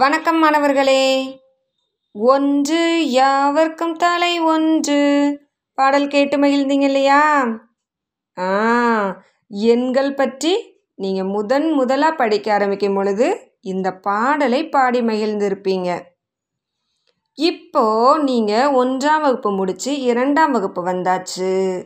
வணக்கம் 0.00 0.38
மாணவர்களே. 0.38 1.02
ஒன்று 2.14 3.10
யாவர்க்கும் 3.10 3.94
தலை 3.96 4.40
ஒன்று. 4.40 4.98
பாடல் 5.74 6.06
கேட்டு 6.08 6.36
மகிழ்ந்தீங்க 6.38 6.82
இல்லையா? 6.82 7.22
ஆ 8.36 8.50
எண்கள் 9.48 10.14
பற்றி 10.14 10.52
நீங்கள் 10.94 11.24
முதன் 11.24 11.72
முதலாக 11.72 12.14
படிக்க 12.14 12.52
ஆரம்பிக்கும் 12.52 12.94
பொழுது 12.94 13.54
இந்த 13.60 13.94
பாடலை 13.94 14.68
பாடி 14.68 15.00
மகிழ்ந்திருப்பீங்க. 15.00 15.88
இப்போ 17.34 17.84
நீங்கள் 18.22 18.72
ஒன்றாம் 18.82 19.20
வகுப்பு 19.20 19.50
முடித்து 19.50 20.00
இரண்டாம் 20.00 20.52
வகுப்பு 20.52 20.84
வந்தாச்சு. 20.86 21.82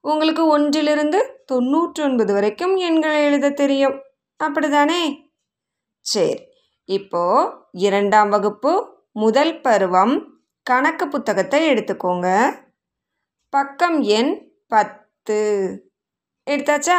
உங்களுக்கு 0.00 0.46
ஒன்றிலிருந்து 0.46 1.44
தொண்ணூற்றி 1.52 2.02
ஒன்பது 2.02 2.32
வரைக்கும் 2.32 2.76
எண்களை 2.76 3.22
எழுத 3.22 3.50
தெரியும். 3.50 3.98
அப்படிதானே 4.40 5.02
சரி 6.06 6.48
இப்போ 6.96 7.24
இரண்டாம் 7.78 8.28
வகுப்பு 8.28 8.72
முதல் 9.12 9.60
பருவம் 9.60 10.14
கணக்கு 10.66 11.08
புத்தகத்தை 11.08 11.60
எடுத்துக்கோங்க. 11.72 12.28
பக்கம் 13.52 13.98
எண் 14.00 14.32
பத்து. 14.66 15.38
எடுத்தாச்சா? 16.46 16.96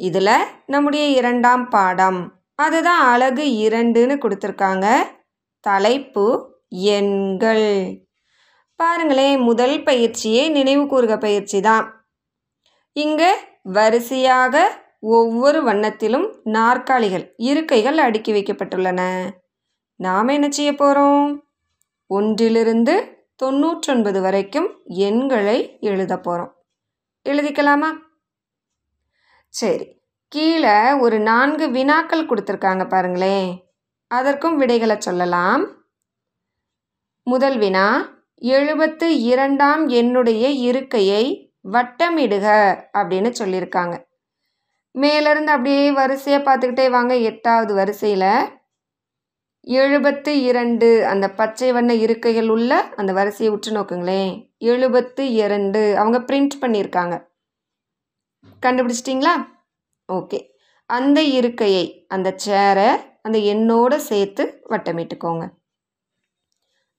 இதில் 0.00 0.48
நம்முடைய 0.66 1.04
இரண்டாம் 1.06 1.68
பாடம். 1.68 2.20
அதுதான் 2.54 3.02
அழகு 3.06 3.46
இரண்டுன்னு 3.66 4.16
கொடுத்துருக்காங்க. 4.24 4.86
தலைப்பு 5.64 6.26
எண்கள். 6.70 7.68
பாருங்களேன் 8.80 9.40
முதல் 9.40 9.76
பயிற்சியே 9.82 10.44
நினைவு 10.48 10.86
கூறுக 10.86 11.16
பயிற்சி 11.18 11.60
தான் 11.60 11.86
இங்கே 12.96 13.32
வரிசையாக 13.72 14.54
ஒவ்வொரு 15.02 15.62
வண்ணத்திலும் 15.62 16.26
நாற்காலிகள் 16.44 17.34
இருக்கைகள் 17.36 17.98
அடுக்கி 17.98 18.32
வைக்கப்பட்டுள்ளன. 18.32 19.00
நாம் 19.96 20.28
என்ன 20.28 20.50
செய்ய 20.50 20.74
போகிறோம் 20.74 21.44
ஒன்றிலிருந்து 22.06 22.94
தொண்ணூற்றொன்பது 23.44 24.20
வரைக்கும் 24.20 24.68
எண்களை 24.84 25.78
எழுத 25.80 26.20
போகிறோம் 26.20 26.52
எழுதிக்கலாமா? 27.28 27.90
சரி. 29.48 30.00
கீழே 30.28 30.92
ஒரு 30.92 31.18
நான்கு 31.18 31.70
வினாக்கள் 31.70 32.26
கொடுத்துருக்காங்க 32.26 32.88
பாருங்களேன். 32.88 33.50
அதற்கும் 34.10 34.56
விடைகளை 34.56 34.96
சொல்லலாம். 34.98 35.64
முதல் 37.26 37.58
வினா 37.58 37.86
எழுபத்து 38.34 39.20
இரண்டாம் 39.22 39.88
எண்ணுடைய 39.88 40.44
இருக்கையை 40.60 41.24
வட்டமிடுக 41.72 42.46
அப்படின்னு 42.92 43.30
சொல்லியிருக்காங்க. 43.38 43.94
மேலேருந்து 44.98 45.46
அப்படியே 45.46 45.90
வரிசையாக 45.92 46.42
பார்த்துக்கிட்டே 46.44 46.90
வாங்க. 46.90 47.16
எட்டாவது 47.16 47.74
வரிசையில் 47.74 48.60
எழுபத்து 49.60 50.42
இரண்டு 50.42 51.06
அந்த 51.06 51.30
பச்சை 51.30 51.72
வண்ண 51.72 51.94
இருக்கைகள் 51.94 52.48
உள்ள 52.48 52.88
அந்த 52.96 53.12
வரிசையை 53.12 53.54
உற்று 53.54 53.72
நோக்குங்களேன். 53.72 54.50
எழுபத்து 54.58 55.32
இரண்டு. 55.32 55.96
அவங்க 55.98 56.18
பிரிண்ட் 56.18 56.56
பண்ணியிருக்காங்க. 56.60 57.26
கண்டுபிடிச்சிட்டிங்களா? 58.62 59.48
ஓகே. 60.12 60.50
அந்த 60.86 61.22
இருக்கையை 61.22 62.06
அந்த 62.08 62.36
சேரை 62.44 63.00
அந்த 63.22 63.38
எண்ணோடு 63.38 64.00
சேர்த்து 64.00 64.60
வட்டமிட்டுக்கோங்க. 64.68 65.48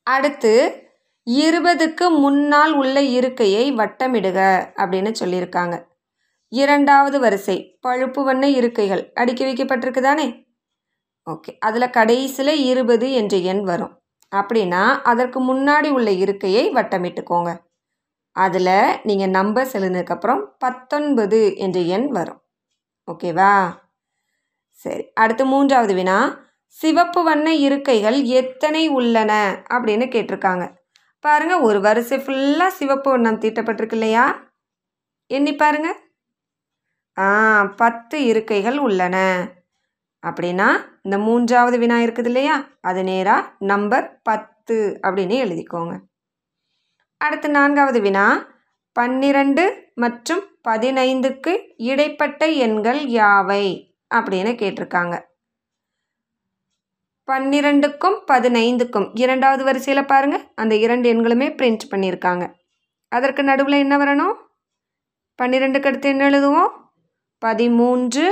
அடுத்து 0.04 0.82
இருபதுக்கு 1.26 2.10
முன்னால் 2.20 2.74
உள்ள 2.74 3.02
இருக்கையை 3.02 3.74
வட்டமிடுக 3.74 4.40
அப்படின்னு 4.76 5.14
சொல்லியிருக்காங்க. 5.20 5.92
இரண்டாவது 6.54 7.20
வரிசை. 7.20 7.78
பழுப்பு 7.82 8.24
வண்ண 8.24 8.48
இருக்கைகள். 8.48 9.12
அடுக்கி 9.14 9.46
வைக்கப்பட்டிருக்கு 9.46 10.02
தானே 10.02 10.46
ஓகே. 11.30 11.58
அதில் 11.60 11.90
கடைசியில் 11.90 12.66
இருபது 12.66 13.12
என்ற 13.12 13.38
எண் 13.38 13.64
வரும். 13.64 14.02
அப்படின்னா 14.36 15.02
அதற்கு 15.02 15.40
முன்னாடி 15.44 15.90
உள்ள 15.90 16.12
இருக்கையை 16.12 16.72
வட்டமிட்டுக்கோங்க. 16.72 17.58
அதில் 18.32 19.00
நீங்கள் 19.04 19.30
நம்பர் 19.30 19.68
எழுதினதுக்கப்புறம் 19.68 20.46
பத்தொன்பது 20.58 21.58
என்ற 21.58 21.80
எண் 21.80 22.08
வரும். 22.08 22.42
ஓகேவா? 23.12 23.74
சரி. 24.70 25.04
அடுத்து 25.14 25.46
மூன்றாவது 25.46 25.94
வினா. 25.94 26.18
சிவப்பு 26.66 27.24
வண்ண 27.24 27.54
இருக்கைகள் 27.54 28.24
எத்தனை 28.24 28.88
உள்ளன 28.88 29.64
அப்படின்னு 29.70 30.08
கேட்டிருக்காங்க. 30.16 30.76
பாருங்கள் 31.20 31.60
ஒரு 31.60 31.82
வரிசை 31.82 32.18
ஃபுல்லாக 32.18 32.68
சிவப்பு 32.68 33.12
வண்ணம் 33.12 33.40
தீட்டப்பட்டிருக்கு 33.40 33.94
இல்லையா? 33.94 34.52
எண்ணி 35.28 35.56
பாருங்கள் 35.56 36.00
பத்து 37.76 38.26
இருக்கைகள் 38.26 38.78
உள்ளன. 38.78 39.48
அப்படின்னா 40.24 40.68
இந்த 41.04 41.18
மூன்றாவது 41.18 41.78
வினா 41.78 41.98
இருக்குது 41.98 42.26
இல்லையா? 42.26 42.68
அது 42.82 43.04
நேராக 43.04 43.52
நம்பர் 43.60 44.22
பத்து 44.22 45.00
அப்படின்னு 45.04 45.36
எழுதிக்கோங்க. 45.46 46.00
அடுத்து 47.18 47.50
நான்காவது 47.50 48.02
வினா. 48.02 48.46
பன்னிரண்டு 48.94 49.92
மற்றும் 49.96 50.44
பதினைந்துக்கு 50.68 51.74
இடைப்பட்ட 51.78 52.48
எண்கள் 52.48 53.00
யாவை? 53.00 53.96
அப்படின்னு 54.16 54.54
கேட்டிருக்காங்க. 54.54 55.22
பன்னிரெண்டுக்கும் 57.28 58.18
பதினைந்துக்கும் 58.32 59.10
இரண்டாவது 59.14 59.64
வரிசையில் 59.64 60.06
பாருங்கள் 60.06 60.52
அந்த 60.56 60.76
இரண்டு 60.76 61.14
எண்களுமே 61.14 61.50
பிரிண்ட் 61.62 61.80
பண்ணியிருக்காங்க. 61.92 62.54
அதற்கு 63.10 63.44
நடுவில் 63.44 63.74
என்ன 63.74 63.98
வரணும்? 63.98 64.34
பன்னிரெண்டுக்கு 65.42 65.86
அடுத்து 65.86 66.10
என்ன 66.10 66.30
எழுதுவோம்? 66.30 66.83
பதிமூன்று 67.44 68.26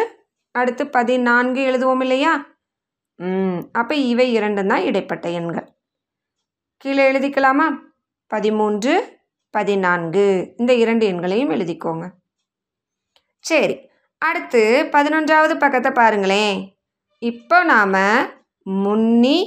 அடுத்து 0.55 0.83
பதினான்கு 0.95 1.61
எழுதுவோம் 1.69 2.03
இல்லையா? 2.05 2.33
ம் 3.19 3.59
அப்போ 3.79 3.95
இவை 4.11 4.27
இரண்டும் 4.37 4.69
தான் 4.71 4.85
இடைப்பட்ட 4.89 5.25
எண்கள். 5.39 5.67
கீழே 6.81 7.03
எழுதிக்கலாமா? 7.11 7.67
பதிமூன்று 8.31 8.93
பதினான்கு. 9.53 10.25
இந்த 10.57 10.71
இரண்டு 10.83 11.03
எண்களையும் 11.11 11.53
எழுதிக்கோங்க. 11.55 12.05
சரி 13.45 13.75
அடுத்து 14.21 14.61
பதினொன்றாவது 14.95 15.53
பக்கத்தை 15.63 15.91
பாருங்களேன். 15.91 16.57
இப்போ 17.21 17.57
நாம் 17.73 18.01
முன்னி 18.65 19.37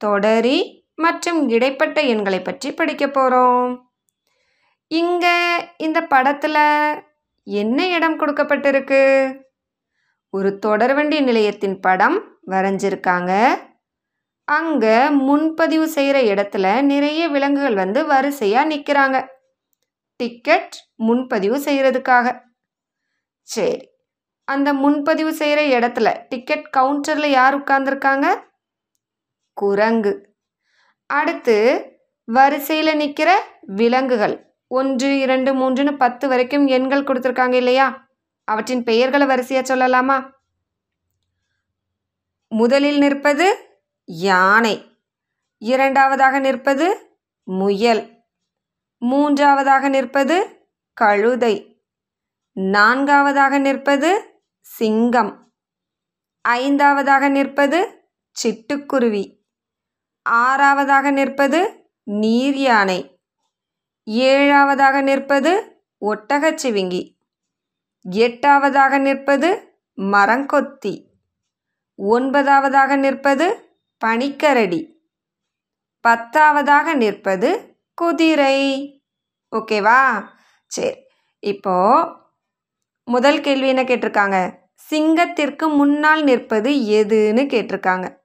தொடரி 0.00 0.58
மற்றும் 1.04 1.40
இடைப்பட்ட 1.48 1.98
எண்களை 2.12 2.40
பற்றி 2.42 2.68
படிக்க 2.72 3.04
போகிறோம் 3.08 3.72
இங்கே 4.90 5.36
இந்த 5.86 5.98
படத்தில் 6.12 6.62
என்ன 7.46 7.78
இடம் 7.88 8.18
கொடுக்கப்பட்டிருக்கு? 8.20 9.00
ஒரு 10.30 10.58
தொடர்வண்டி 10.66 11.18
நிலையத்தின் 11.22 11.80
படம் 11.80 12.16
வரைஞ்சிருக்காங்க. 12.50 13.32
அங்கே 14.48 14.96
முன்பதிவு 15.10 15.86
செய்கிற 15.88 16.18
இடத்துல 16.22 16.66
நிறைய 16.82 17.28
விலங்குகள் 17.28 17.74
வந்து 17.74 18.06
வரிசையாக 18.06 18.70
நிற்கிறாங்க 18.74 19.18
டிக்கெட் 20.20 20.74
முன்பதிவு 21.06 21.56
செய்கிறதுக்காக 21.58 22.26
சரி 23.48 23.92
அந்த 24.48 24.68
முன்பதிவு 24.74 25.32
செய்கிற 25.34 25.60
இடத்துல 25.78 26.08
டிக்கெட் 26.28 26.66
கவுண்டரில் 26.76 27.30
யார் 27.30 27.54
உட்கார்ந்துருக்காங்க? 27.58 28.26
குரங்கு. 29.56 30.12
அடுத்து 31.10 31.56
வரிசையில் 32.28 32.96
நிற்கிற 32.96 33.30
விலங்குகள். 33.76 34.36
ஒன்று 34.74 35.08
இரண்டு 35.18 35.50
மூன்றுன்னு 35.54 35.92
பத்து 35.96 36.28
வரைக்கும் 36.28 36.66
எண்கள் 36.66 37.06
கொடுத்துருக்காங்க 37.08 37.54
இல்லையா? 37.54 37.86
அவற்றின் 38.48 38.82
பெயர்களை 38.84 39.26
வரிசையாக 39.26 39.64
சொல்லலாமா? 39.70 40.16
முதலில் 42.52 42.98
நிற்பது 42.98 43.46
யானை 44.08 44.74
இரண்டாவதாக 45.62 46.38
நிற்பது 46.40 46.86
முயல் 47.48 48.02
மூன்றாவதாக 49.02 49.88
நிற்பது 49.88 50.36
கழுதை 50.96 51.54
நான்காவதாக 52.56 53.58
நிற்பது 53.58 54.10
சிங்கம் 54.66 55.32
ஐந்தாவதாக 56.44 57.28
நிற்பது 57.28 57.78
சிட்டுக்குருவி 58.36 59.24
ஆறாவதாக 60.26 61.10
நிற்பது 61.10 61.60
நீர் 62.06 62.58
யானை 62.58 62.98
ஏழாவதாக 64.06 65.02
நிற்பது 65.02 65.52
ஒட்டகச்சிவிங்கி 66.00 67.12
எட்டாவதாக 68.10 68.98
நிற்பது 68.98 69.72
மரங்கொத்தி. 69.98 71.06
ஒன்பதாவதாக 71.98 72.96
நிற்பது 72.96 73.70
பனிக்கரடி. 74.04 74.92
பத்தாவதாக 76.08 76.94
நிற்பது 76.94 77.76
குதிரை. 77.94 78.58
ஓகேவா? 79.56 80.28
சரி. 80.66 80.94
இப்போ 81.38 81.76
முதல் 83.04 83.40
கேள்வி 83.40 83.68
என்ன 83.68 83.82
கேட்டிருக்காங்க? 83.82 84.58
சிங்கத்திற்கு 84.90 85.68
முன்னால் 85.68 86.22
நிற்பது 86.22 86.70
எதுன்னு 86.70 87.42
கேட்டிருக்காங்க. 87.54 88.16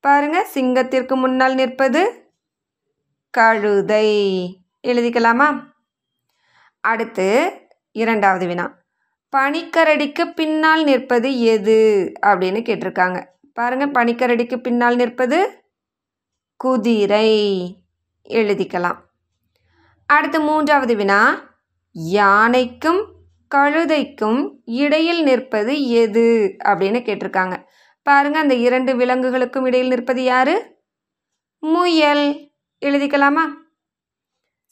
பாருங்க 0.00 0.46
சிங்கத்திற்கு 0.54 1.16
முன்னால் 1.16 1.54
நிற்பது 1.54 2.32
கழுதை. 3.30 4.08
எழுதிக்கலாமா? 4.84 5.60
அடுத்து 6.80 7.52
இரண்டாவது 7.92 8.46
வினா. 8.46 8.78
பனிக்கரடிக்கு 9.36 10.24
பின்னால் 10.34 10.84
நிற்பது 10.84 11.40
எது? 11.40 12.12
அப்படின்னு 12.26 12.62
கேட்டிருக்காங்க. 12.62 13.26
பாருங்கள் 13.52 14.04
பனிக்கரடிக்கு 14.04 14.56
பின்னால் 14.56 14.96
நிற்பது 14.96 15.64
குதிரை. 16.56 17.76
எழுதிக்கலாம். 18.28 18.96
அடுத்து 20.06 20.40
மூன்றாவது 20.40 20.96
வினா. 20.96 21.50
யானைக்கும் 21.92 23.14
கழுதைக்கும் 23.54 24.50
இடையில் 24.64 25.22
நிற்பது 25.22 25.88
எது? 25.88 26.56
அப்படின்னு 26.64 27.02
கேட்டிருக்காங்க. 27.02 27.62
பாருங்க 28.02 28.38
அந்த 28.38 28.54
இரண்டு 28.54 28.96
விலங்குகளுக்கும் 28.96 29.64
இடையில் 29.64 29.88
நிற்பது 29.88 30.24
யாரு? 30.24 30.82
முயல். 31.58 32.52
எழுதிக்கலாமா? 32.84 33.62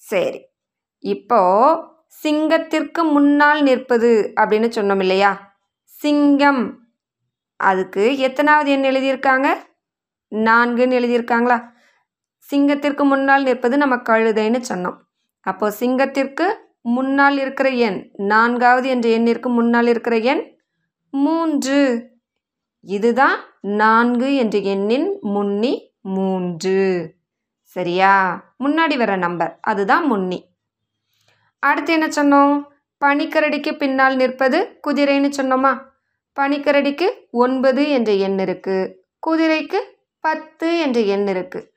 சரி. 0.02 0.40
இப்போ 0.99 1.40
சிங்கத்திற்கு 2.22 3.02
முன்னால் 3.02 3.62
நிற்பது 3.62 4.32
அப்படின்னு 4.40 4.69
சொன்னோம் 4.76 4.99
இல்லையா? 4.99 5.60
சிங்கம். 5.84 6.64
அதுக்கு 7.56 8.19
எத்தனாவது 8.19 8.70
எண் 8.70 8.82
எழுதியிருக்காங்க? 8.82 9.46
நான்குன்னு 10.31 10.96
எழுதியிருக்காங்களா? 11.00 11.58
சிங்கத்திற்கு 12.50 13.04
முன்னால் 13.04 13.43
நிற்பது 13.43 13.76
நம்ம 13.76 13.96
கழுதைன்னு 13.96 14.62
சொன்னோம். 14.69 14.99
அப்போ 15.40 15.75
சிங்கத்திற்கு 15.81 16.46
முன்னால் 16.81 17.38
இருக்கிற 17.38 17.69
எண் 17.69 18.10
நான்காவது 18.12 18.88
என்ற 18.88 19.08
எண்ணிற்கு 19.08 19.48
முன்னால் 19.48 19.87
இருக்கிற 19.87 20.16
எண் 20.16 20.56
மூன்று. 21.10 22.10
இதுதான் 22.81 23.38
நான்கு 23.60 24.34
என்ற 24.34 24.58
எண்ணின் 24.58 25.19
முன்னி 25.20 25.94
மூன்று. 26.00 26.81
சரியா? 27.74 28.12
முன்னாடி 28.64 28.96
வர 28.96 29.16
நம்பர். 29.16 29.58
அதுதான் 29.60 30.06
முன்னி. 30.06 30.38
அடுத்து 31.58 31.92
என்ன 31.92 32.08
சொன்னோம்? 32.08 32.64
பனிக்கரடிக்கு 33.04 33.76
பின்னால் 33.76 34.16
நிற்பது 34.16 34.80
குதிரைன்னு 34.86 35.30
சொன்னோமா? 35.36 35.72
பனிக்கரடிக்கு 36.40 37.06
ஒன்பது 37.30 37.90
என்ற 37.90 38.12
எண் 38.12 38.38
இருக்குது 38.38 38.92
குதிரைக்கு 39.26 39.80
பத்து 40.20 40.78
என்ற 40.78 41.00
எண் 41.00 41.26
இருக்குது 41.26 41.69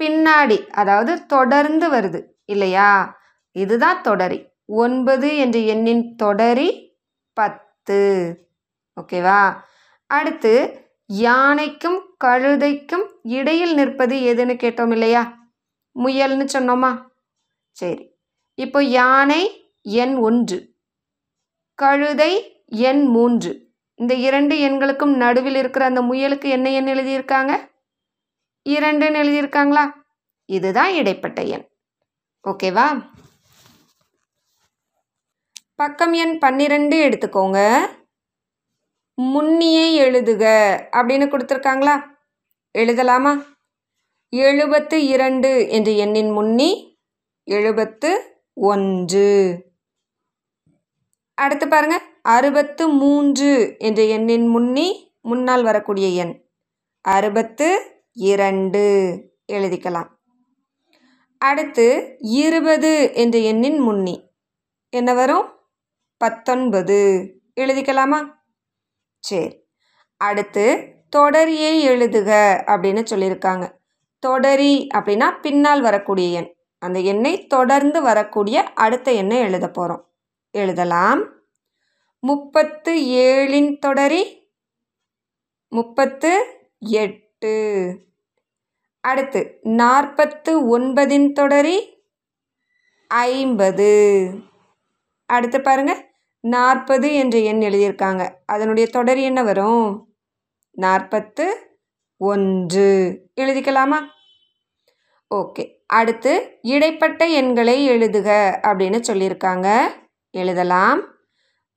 பின்னாடி 0.00 0.68
அதாவது 0.70 1.26
தொடர்ந்து 1.26 1.90
வருது. 1.90 2.20
இல்லையா? 2.44 3.18
இதுதான் 3.52 4.02
தொடரி. 4.02 4.38
ஒன்பது 4.66 5.36
என்ற 5.36 5.58
எண்ணின் 5.58 6.16
தொடரி 6.16 6.68
பத்து. 7.32 7.98
ஓகேவா? 9.00 9.42
அடுத்து 10.06 10.52
யானைக்கும் 11.06 12.00
கழுதைக்கும் 12.24 13.06
இடையில் 13.22 13.74
நிற்பது 13.74 14.16
எதுன்னு 14.16 14.56
கேட்டோம் 14.64 14.90
இல்லையா? 14.90 15.22
முயல்னு 15.94 16.46
சொன்னோமா? 16.52 17.06
சரி. 17.70 18.14
இப்போ 18.54 18.84
யானை 18.84 19.72
எண் 19.82 20.14
ஒன்று. 20.14 20.74
கழுதை 21.74 22.64
எண் 22.66 23.02
மூன்று. 23.02 23.68
இந்த 23.94 24.14
இரண்டு 24.14 24.56
எண்களுக்கும் 24.56 25.16
நடுவில் 25.16 25.54
இருக்கிற 25.54 25.84
அந்த 25.84 26.02
முயலுக்கு 26.02 26.48
என்ன 26.48 26.70
எண் 26.70 26.86
எழுதியிருக்காங்க? 26.86 27.68
இரண்டுன்னு 28.68 29.20
எழுதியிருக்காங்களா? 29.22 29.92
இதுதான் 30.44 30.92
இடைப்பட்ட 30.92 31.42
எண். 31.42 31.68
ஓகேவா? 32.48 33.10
பக்கம் 35.74 36.12
எண் 36.12 36.38
பன்னிரெண்டு 36.38 37.08
எடுத்துக்கோங்க. 37.08 37.86
முன்னியை 39.14 39.94
எழுதுக 39.94 40.44
அப்படின்னு 40.92 41.26
கொடுத்துருக்காங்களா? 41.28 42.04
எழுதலாமா? 42.70 43.49
எழுபத்து 44.32 45.06
இரண்டு 45.06 45.68
என்ற 45.68 45.90
எண்ணின் 45.90 46.30
முன்னி 46.30 47.00
எழுபத்து 47.44 48.36
ஒன்று. 48.54 49.62
அடுத்து 51.34 51.68
பாருங்க. 51.68 52.02
அறுபத்து 52.22 52.88
மூன்று 52.88 53.76
என்ற 53.78 54.04
எண்ணின் 54.04 54.46
முன்னி 54.46 55.16
முன்னால் 55.20 55.62
வரக்கூடிய 55.62 56.08
எண். 56.08 56.44
அறுபத்து 57.00 57.90
இரண்டு. 58.12 58.84
எழுதிக்கலாம். 59.52 60.08
அடுத்து 61.38 62.16
இருபது 62.18 63.10
என்ற 63.14 63.38
எண்ணின் 63.38 63.78
முன்னி 63.78 64.30
என்ன 64.88 65.14
வரும்? 65.14 65.52
பத்தொன்பது. 66.16 66.98
எழுதிக்கலாமா? 67.60 68.30
சரி. 69.20 69.64
அடுத்து 70.16 70.94
தொடரியை 71.08 71.88
எழுதுக 71.88 72.30
அப்படின்னு 72.66 73.04
சொல்லியிருக்காங்க. 73.10 73.78
தொடரி 74.20 74.86
அப்படின்னா 74.94 75.40
பின்னால் 75.40 75.80
வரக்கூடிய 75.80 76.40
எண். 76.40 76.54
அந்த 76.78 76.98
எண்ணை 77.00 77.46
தொடர்ந்து 77.46 78.02
வரக்கூடிய 78.02 78.62
அடுத்த 78.62 79.12
எண்ணை 79.12 79.38
எழுத 79.38 79.70
போகிறோம் 79.70 80.08
எழுதலாம். 80.50 81.22
முப்பத்து 82.20 82.92
ஏழின் 83.00 83.78
தொடரி 83.78 84.38
முப்பத்து 85.68 86.30
எட்டு. 86.78 87.52
அடுத்து 89.00 89.58
நாற்பத்து 89.62 90.78
ஒன்பதின் 90.78 91.32
தொடரி 91.32 92.04
ஐம்பது. 93.08 93.90
அடுத்து 95.26 95.60
பாருங்கள் 95.60 96.10
நாற்பது 96.40 97.14
என்ற 97.14 97.38
எண் 97.38 97.60
எழுதியிருக்காங்க. 97.60 98.30
அதனுடைய 98.46 98.88
தொடர் 98.88 99.18
என்ன 99.18 99.42
வரும்? 99.42 100.14
நாற்பத்து 100.70 101.69
ஒன்று. 102.22 103.22
எழுதிக்கலாமா? 103.40 103.98
ஓகே. 105.34 105.74
அடுத்து 105.86 106.58
இடைப்பட்ட 106.62 107.26
எண்களை 107.26 107.90
எழுதுக 107.90 108.58
அப்படின்னு 108.62 109.00
சொல்லியிருக்காங்க. 109.08 109.80
எழுதலாம். 110.30 111.02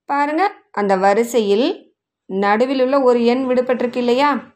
பாருங்க 0.06 0.54
அந்த 0.72 0.98
வரிசையில் 0.98 1.96
நடுவில் 2.26 2.82
உள்ள 2.82 3.02
ஒரு 3.02 3.26
எண் 3.26 3.50
விடுபட்டிருக்கு 3.50 3.96
இல்லையா? 3.96 4.54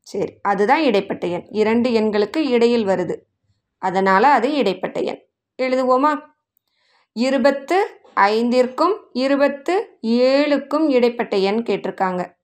சரி 0.00 0.38
அதுதான் 0.42 0.82
இடைப்பட்ட 0.82 1.26
எண். 1.26 1.46
இரண்டு 1.50 1.90
எண்களுக்கு 1.90 2.36
இடையில் 2.36 2.86
வருது. 2.86 3.16
அதனால் 3.78 4.22
அது 4.22 4.54
இடைப்பட்ட 4.54 5.00
எண். 5.00 5.26
எழுதுவோமா? 5.62 6.18
இருபத்து 7.12 8.00
ஐந்திற்கும் 8.16 8.96
இருபத்து 9.12 9.98
ஏழுக்கும் 10.02 10.90
இடைப்பட்ட 10.90 11.36
எண் 11.36 11.62
கேட்டிருக்காங்க. 11.62 12.35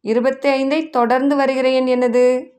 இருபத்தி 0.00 0.48
ஐந்தை 0.48 0.90
தொடர்ந்து 0.90 1.36
வருகிற 1.36 1.70
எண் 1.70 1.86
என்னது? 1.86 2.50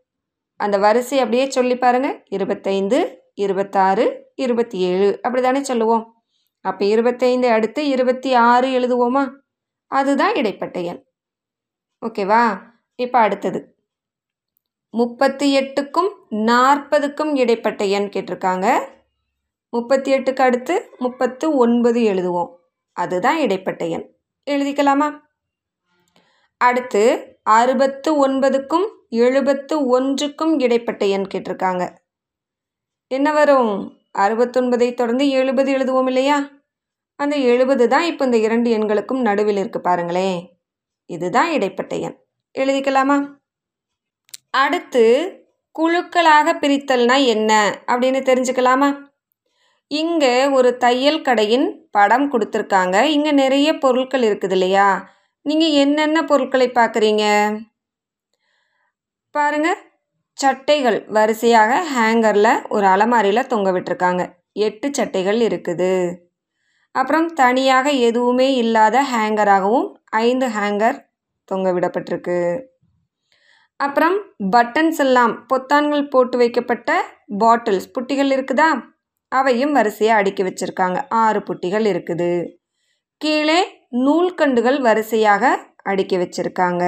அந்த 0.56 0.78
வரிசை 0.78 1.18
அப்படியே 1.18 1.50
சொல்லி 1.50 1.78
பாருங்க. 1.78 2.24
இருபத்தைந்து 2.26 3.22
இருபத்தாறு 3.34 4.32
இருபத்தி 4.36 4.80
ஏழு 4.80 5.16
அப்படி 5.16 5.42
தானே 5.42 5.64
சொல்லுவோம். 5.64 6.24
அப்போ 6.62 6.86
இருபத்தைந்து 6.86 7.50
அடுத்து 7.50 7.88
இருபத்தி 7.88 8.34
ஆறு 8.34 8.68
எழுதுவோமா? 8.68 9.30
அதுதான் 9.88 10.36
இடைப்பட்ட 10.36 10.80
எண். 10.80 11.06
ஓகேவா 12.06 12.62
இப்போ 12.96 13.20
அடுத்தது. 13.20 13.76
முப்பத்தி 14.90 15.60
எட்டுக்கும் 15.60 16.10
நாற்பதுக்கும் 16.30 17.36
இடைப்பட்ட 17.36 17.86
எண் 17.86 18.10
கேட்டிருக்காங்க. 18.14 18.86
முப்பத்தி 19.70 20.14
எட்டுக்கு 20.14 20.42
அடுத்து 20.42 20.90
முப்பத்து 21.00 21.56
ஒன்பது 21.56 22.00
எழுதுவோம். 22.00 22.56
அதுதான் 22.92 23.38
இடைப்பட்ட 23.38 23.86
எண். 23.86 24.16
எழுதிக்கலாமா? 24.50 25.20
அடுத்து 26.58 27.31
அறுபத்து 27.46 28.28
ஒன்பதுக்கும் 28.28 28.88
எழுபத்து 29.10 29.88
ஒன்றுக்கும் 29.88 30.60
இடைப்பட்ட 30.60 31.06
எண் 31.06 31.28
கேட்டிருக்காங்க. 31.34 31.84
என்ன 33.08 33.32
வரும்? 33.32 33.72
அறுபத்தொன்பதை 34.18 34.94
தொடர்ந்து 34.94 35.30
எழுபது 35.30 35.74
எழுதுவோம் 35.78 36.08
இல்லையா? 36.08 36.38
அந்த 37.16 37.36
எழுபது 37.36 37.88
தான் 37.88 38.04
இப்போ 38.04 38.26
இந்த 38.26 38.38
இரண்டு 38.38 38.78
எண்களுக்கும் 38.78 39.22
நடுவில் 39.22 39.58
இருக்குது 39.58 39.80
பாருங்களேன் 39.80 40.40
இதுதான் 41.06 41.52
இடைப்பட்ட 41.52 41.96
எண். 41.96 42.18
எழுதிக்கலாமா? 42.56 43.18
அடுத்து 44.50 45.04
குழுக்களாக 45.80 46.54
பிரித்தல்னா 46.54 47.26
என்ன 47.26 47.52
அப்படின்னு 47.88 48.22
தெரிஞ்சுக்கலாமா? 48.30 48.90
இங்கே 49.88 50.48
ஒரு 50.48 50.78
தையல் 50.78 51.22
கடையின் 51.22 51.88
படம் 51.92 52.32
கொடுத்துருக்காங்க. 52.32 53.04
இங்கே 53.04 53.32
நிறைய 53.32 53.78
பொருட்கள் 53.78 54.22
இருக்குது 54.22 54.52
இல்லையா? 54.52 54.88
நீங்கள் 55.46 55.76
என்னென்ன 55.84 56.24
பொருட்களை 56.24 56.68
பார்க்குறீங்க? 56.70 57.24
பாருங்க. 59.36 59.70
சட்டைகள் 60.38 60.98
வரிசையாக 61.08 61.72
ஹேங்கரில் 61.94 62.54
ஒரு 62.68 62.86
அலமாரியில் 62.88 63.48
தொங்க 63.48 63.72
விட்டுருக்காங்க. 63.72 64.24
எட்டு 64.68 64.88
சட்டைகள் 64.98 65.40
இருக்குது. 65.40 65.92
அப்புறம் 66.96 67.28
தனியாக 67.34 67.90
எதுவுமே 67.92 68.48
இல்லாத 68.54 69.04
ஹேங்கராகவும் 69.14 69.88
ஐந்து 70.10 70.48
ஹேங்கர் 70.48 70.98
தொங்க 71.46 71.68
விடப்பட்டிருக்கு. 71.72 72.40
அப்புறம் 73.80 74.18
பட்டன்ஸ் 74.52 75.00
எல்லாம் 75.00 75.34
பொத்தான்கள் 75.54 76.10
போட்டு 76.10 76.38
வைக்கப்பட்ட 76.38 76.90
பாட்டில்ஸ் 77.38 77.92
புட்டிகள் 77.98 78.32
இருக்குதா? 78.36 78.70
அவையும் 79.32 79.72
வரிசையாக 79.72 80.20
அடுக்கி 80.22 80.44
வச்சுருக்காங்க. 80.44 81.00
ஆறு 81.24 81.40
புட்டிகள் 81.40 81.86
இருக்குது. 81.86 82.32
கீழே 83.22 83.60
நூல்கண்டுகள் 83.92 84.82
வரிசையாக 84.82 85.44
அடுக்கி 85.84 86.18
வச்சுருக்காங்க. 86.18 86.84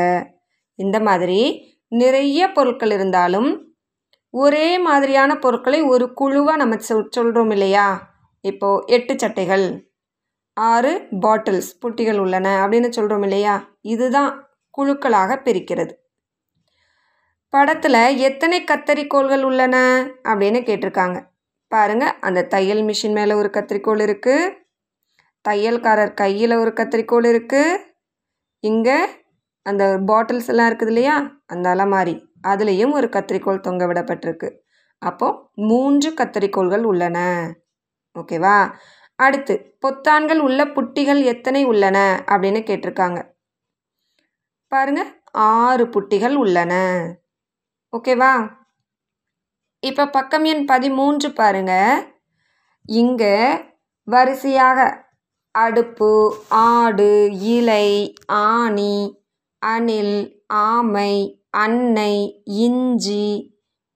இந்த 0.80 1.00
மாதிரி 1.00 1.40
நிறைய 1.88 2.52
பொருட்கள் 2.52 2.92
இருந்தாலும் 2.92 3.50
ஒரே 4.34 4.80
மாதிரியான 4.80 5.32
பொருட்களை 5.36 5.82
ஒரு 5.82 6.06
குழுவாக 6.14 6.58
நம்ம 6.58 6.78
சொல் 6.78 7.10
சொல்கிறோம் 7.10 7.50
இல்லையா? 7.50 7.88
இப்போது 8.42 8.84
எட்டு 8.86 9.14
சட்டைகள் 9.14 9.66
ஆறு 10.54 10.94
பாட்டில்ஸ் 11.20 11.72
புட்டிகள் 11.82 12.18
உள்ளன 12.18 12.68
அப்படின்னு 12.68 12.90
சொல்கிறோம் 12.90 13.22
இல்லையா? 13.22 13.56
இதுதான் 13.82 14.32
குழுக்களாக 14.78 15.38
பிரிக்கிறது. 15.46 15.94
படத்தில் 17.54 18.02
எத்தனை 18.18 18.64
கத்தரிக்கோள்கள் 18.64 19.42
உள்ளன 19.42 19.76
அப்படின்னு 20.24 20.62
கேட்டிருக்காங்க. 20.70 21.18
பாருங்கள் 21.72 22.18
அந்த 22.22 22.48
தையல் 22.48 22.84
மிஷின் 22.84 23.18
மேலே 23.20 23.34
ஒரு 23.34 23.50
கத்திரிக்கோள் 23.54 24.04
இருக்குது 24.08 24.62
தையல்காரர் 25.48 26.14
கையில் 26.14 26.56
ஒரு 26.56 26.72
கத்திரிக்கோள் 26.76 27.26
இருக்குது 27.34 27.78
இங்கே 28.60 28.98
அந்த 29.66 29.84
பாட்டில்ஸ் 30.08 30.48
எல்லாம் 30.48 30.70
இருக்குது 30.70 30.92
இல்லையா? 30.94 31.16
அந்த 31.46 31.70
அலமாரி. 31.76 32.16
அதுலேயும் 32.48 32.92
ஒரு 32.92 33.08
கத்திரிக்கோள் 33.08 33.60
தொங்க 33.60 33.84
விடப்பட்டிருக்கு. 33.88 34.50
அப்போது 35.02 35.40
மூன்று 35.70 36.10
கத்திரிக்கோள்கள் 36.12 36.84
உள்ளன. 36.84 37.18
ஓகேவா? 38.20 38.58
அடுத்து 39.16 39.54
பொத்தான்கள் 39.82 40.38
உள்ள 40.38 40.66
புட்டிகள் 40.66 41.22
எத்தனை 41.24 41.62
உள்ளன 41.66 41.98
அப்படின்னு 42.26 42.62
கேட்டிருக்காங்க. 42.70 43.20
பாருங்க 44.68 45.02
ஆறு 45.32 45.86
புட்டிகள் 45.86 46.36
உள்ளன. 46.36 46.74
ஓகேவா? 47.98 48.34
இப்போ 49.80 50.04
பக்கம் 50.08 50.44
எண் 50.44 50.66
பதிமூன்று 50.66 51.30
பாருங்க. 51.32 51.74
இங்கே 52.90 53.36
வரிசையாக 54.08 54.80
அடுப்பு 55.56 56.12
ஆடு 56.68 57.12
இலை 57.56 57.88
ஆணி 58.28 58.96
அணில் 59.62 60.18
ஆமை 60.66 61.12
அன்னை 61.64 62.14
இஞ்சி 62.64 63.26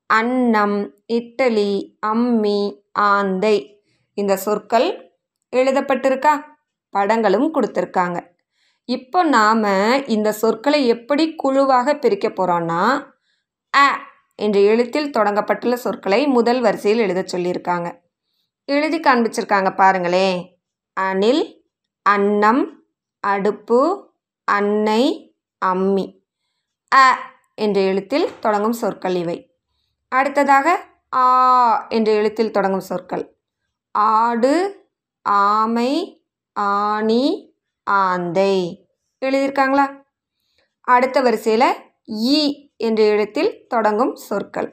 அன்னம் 0.10 0.78
இட்டலி 1.14 1.72
அம்மி 2.06 2.60
ஆந்தை. 3.08 3.58
இந்த 4.18 4.34
சொற்கள் 4.38 4.88
எழுதப்பட்டிருக்கா? 5.54 6.34
படங்களும் 6.94 7.50
கொடுத்துருக்காங்க. 7.56 8.18
இப்போ 8.90 9.24
நாம் 9.28 9.66
இந்த 10.08 10.30
சொற்களை 10.32 10.80
எப்படி 10.88 11.26
குழுவாக 11.36 11.96
பிரிக்க 11.96 12.28
போகிறோன்னா 12.30 12.82
அ 13.74 13.88
என்ற 14.40 14.58
எழுத்தில் 14.62 15.14
தொடங்கப்பட்டுள்ள 15.18 15.74
சொற்களை 15.74 16.28
முதல் 16.28 16.62
வரிசையில் 16.62 17.00
எழுத 17.00 17.22
சொல்லியிருக்காங்க. 17.34 17.88
எழுதி 18.70 19.00
காண்பிச்சிருக்காங்க 19.00 19.70
பாருங்களேன். 19.76 20.40
அணில் 20.98 21.44
அன்னம் 22.06 22.62
அடுப்பு 23.24 23.80
அன்னை 24.48 25.04
அம்மி. 25.66 26.06
அ 26.96 27.06
என்ற 27.56 27.82
எழுத்தில் 27.82 28.40
தொடங்கும் 28.40 28.74
சொற்கள் 28.74 29.16
இவை. 29.16 29.38
அடுத்ததாக 30.12 30.68
ஆ 31.16 31.24
என்ற 31.88 32.12
எழுத்தில் 32.12 32.52
தொடங்கும் 32.52 32.88
சொற்கள். 32.90 33.26
ஆடு 33.92 34.54
ஆமை 35.22 35.92
ஆணி 36.54 37.24
ஆந்தை. 37.84 38.56
எழுதியிருக்காங்களா? 39.22 39.86
அடுத்த 40.88 41.22
வரிசையில் 41.22 41.70
ஈ 42.32 42.70
என்ற 42.78 43.04
எழுத்தில் 43.04 43.68
தொடங்கும் 43.68 44.16
சொற்கள். 44.16 44.70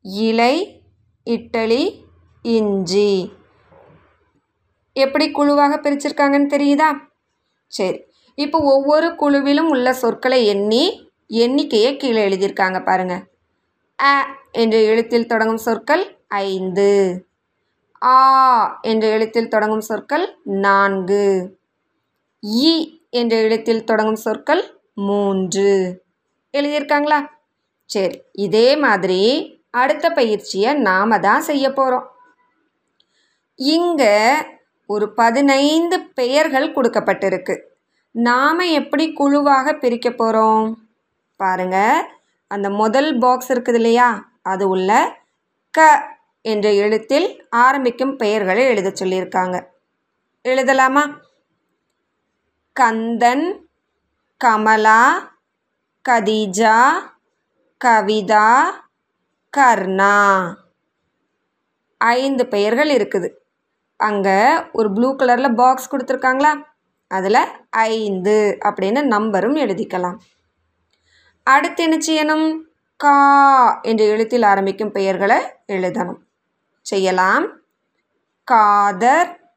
இலை 0.00 0.54
இட்டலி 1.26 1.82
இஞ்சி. 2.42 3.10
எப்படி 4.98 5.26
குழுவாக 5.30 5.74
பிரிச்சிருக்காங்கன்னு 5.76 6.54
தெரியுதா? 6.54 6.90
சரி 7.72 7.98
இப்போ 8.38 8.58
ஒவ்வொரு 8.74 9.08
குழுவிலும் 9.14 9.70
உள்ள 9.74 9.88
சொற்களை 9.94 10.40
எண்ணி 10.46 10.82
எண்ணிக்கையை 11.38 11.90
கீழே 11.96 12.20
எழுதியிருக்காங்க 12.28 12.78
பாருங்க. 12.84 13.14
அ 13.98 14.12
என்ற 14.52 14.76
எழுத்தில் 14.90 15.30
தொடங்கும் 15.32 15.64
சொற்கள் 15.66 16.04
ஐந்து. 16.44 16.90
ஆ 18.02 18.16
என்ற 18.82 19.04
எழுத்தில் 19.08 19.48
தொடங்கும் 19.48 19.86
சொற்கள் 19.90 20.24
நான்கு. 20.64 21.24
இ 22.64 22.70
என்ற 23.10 23.34
எழுத்தில் 23.38 23.84
தொடங்கும் 23.84 24.22
சொற்கள் 24.26 24.62
மூன்று. 25.00 25.70
எழுதியிருக்காங்களா? 26.54 27.18
சரி 27.90 28.16
இதே 28.46 28.68
மாதிரி 28.76 29.22
அடுத்த 29.74 30.06
பயிற்சியை 30.10 30.70
நாம் 30.80 31.20
தான் 31.20 31.42
செய்ய 31.42 31.66
போகிறோம் 31.72 32.06
இங்கே 33.58 34.14
ஒரு 34.88 35.06
பதினைந்து 35.14 35.96
பெயர்கள் 36.18 36.72
கொடுக்கப்பட்டிருக்கு. 36.72 37.54
நாம் 38.10 38.58
எப்படி 38.58 39.12
குழுவாக 39.12 39.74
பிரிக்க 39.74 40.10
போகிறோம் 40.10 40.66
பாருங்க. 41.36 41.76
அந்த 42.50 42.70
முதல் 42.70 43.18
பாக்ஸ் 43.18 43.52
இருக்குது 43.52 43.78
இல்லையா? 43.80 44.08
அது 44.42 44.68
உள்ள 44.68 44.90
க 45.70 45.88
என்ற 46.42 46.72
எழுத்தில் 46.72 47.26
ஆரம்பிக்கும் 47.50 48.16
பெயர்களை 48.16 48.64
எழுத 48.64 48.92
சொல்லியிருக்காங்க. 49.00 49.56
எழுதலாமா? 50.48 51.04
கந்தன் 52.80 53.46
கமலா 54.44 55.02
கதீஜா 56.08 56.78
கவிதா 57.84 58.48
கர்ணா. 59.56 60.16
ஐந்து 61.98 62.46
பெயர்கள் 62.46 62.90
இருக்குது. 62.90 63.28
அங்கே 63.98 64.38
ஒரு 64.72 64.92
ப்ளூ 64.92 65.16
கலரில் 65.16 65.54
பாக்ஸ் 65.54 65.90
கொடுத்துருக்காங்களா? 65.92 66.52
அதில் 67.08 67.40
ஐந்து 67.70 68.58
அப்படின்னு 68.64 69.00
நம்பரும் 69.14 69.56
எழுதிக்கலாம். 69.56 70.18
அடுத்து 71.42 71.82
என்ன 71.82 71.98
செய்யணும்? 72.08 72.60
கா 72.96 73.80
என்ற 73.80 74.04
எழுத்தில் 74.04 74.42
ஆரம்பிக்கும் 74.42 74.92
பெயர்களை 74.92 75.38
எழுதணும். 75.68 76.20
செய்யலாம். 76.82 77.46
காதர் 78.44 79.52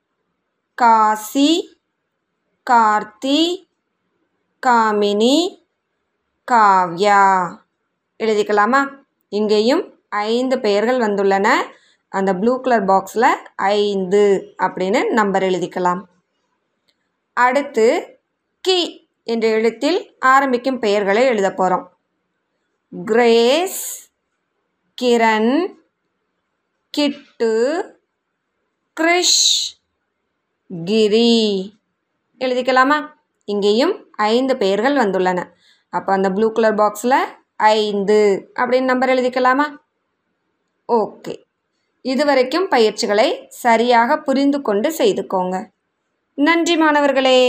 காசி 0.76 1.80
கார்த்தி 2.72 3.42
காமினி 4.68 5.38
காவ்யா. 6.52 7.22
எழுதிக்கலாமா? 8.24 8.82
இங்கேயும் 9.30 9.84
ஐந்து 10.10 10.60
பெயர்கள் 10.60 11.00
வந்துள்ளன. 11.00 11.48
அந்த 12.18 12.32
ப்ளூ 12.36 12.54
கலர் 12.62 12.86
பாக்ஸில் 12.86 13.34
ஐந்து 13.56 14.22
அப்படின்னு 14.64 15.02
நம்பர் 15.20 15.44
எழுதிக்கலாம். 15.44 16.02
அடுத்து 17.38 17.86
கி 18.68 18.80
என்ற 19.34 19.46
எழுத்தில் 19.58 20.00
ஆரம்பிக்கும் 20.20 20.80
பெயர்களை 20.80 21.24
எழுத 21.34 21.50
போகிறோம் 21.54 21.86
கிரேஸ் 22.92 23.82
கிரண் 25.02 25.54
கிட்டு 26.94 27.52
கிரிஷ் 28.98 29.44
கிரி. 30.86 31.32
எழுதிக்கலாமா? 32.40 32.98
இங்கேயும் 33.46 33.94
ஐந்து 34.32 34.54
பெயர்கள் 34.58 34.96
வந்துள்ளன. 34.96 35.40
அப்போ 35.90 36.12
அந்த 36.14 36.32
ப்ளூ 36.32 36.50
கலர் 36.52 36.76
பாக்ஸில் 36.76 37.20
ஐந்து 37.74 38.20
அப்படின்னு 38.56 38.90
நம்பர் 38.92 39.10
எழுதிக்கலாமா? 39.10 39.68
ஓகே. 40.88 41.34
இதுவரைக்கும் 42.06 42.68
பயிற்சிகளை 42.68 43.46
சரியாக 43.50 44.18
புரிந்து 44.18 44.62
கொண்டு 44.62 44.90
செய்துக்கோங்க. 44.98 45.56
நன்றி 46.38 46.76
மாணவர்களே. 46.78 47.40